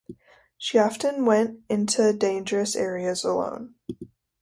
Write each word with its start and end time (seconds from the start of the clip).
She 0.57 0.79
often 0.79 1.25
went 1.27 1.59
into 1.69 2.11
dangerous 2.11 2.75
areas 2.75 3.23
alone. 3.23 3.75